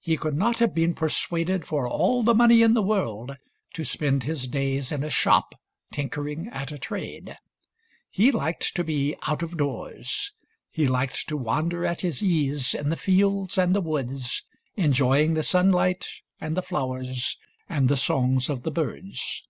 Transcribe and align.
He 0.00 0.16
could 0.16 0.34
not 0.34 0.58
have 0.60 0.72
been 0.72 0.94
persuaded 0.94 1.66
for 1.66 1.86
all 1.86 2.22
the 2.22 2.34
money 2.34 2.62
in 2.62 2.72
the 2.72 2.80
world 2.80 3.36
to 3.74 3.84
spend 3.84 4.22
his 4.22 4.48
days 4.48 4.90
in 4.90 5.04
a 5.04 5.10
shop 5.10 5.54
tinkering 5.92 6.48
at 6.50 6.72
a 6.72 6.78
trade. 6.78 7.36
He 8.08 8.32
liked 8.32 8.74
to 8.76 8.82
be 8.82 9.16
out 9.26 9.42
of 9.42 9.58
doors. 9.58 10.32
He 10.70 10.88
liked 10.88 11.28
to 11.28 11.36
wander 11.36 11.84
at 11.84 12.00
his 12.00 12.22
ease 12.22 12.72
in 12.74 12.88
the 12.88 12.96
fields 12.96 13.58
and 13.58 13.76
the 13.76 13.82
woods, 13.82 14.44
enjoying 14.76 15.34
the 15.34 15.42
sunlight 15.42 16.06
and 16.40 16.56
the 16.56 16.62
flowers 16.62 17.36
and 17.68 17.90
the 17.90 17.98
songs 17.98 18.48
of 18.48 18.62
the 18.62 18.70
birds. 18.70 19.46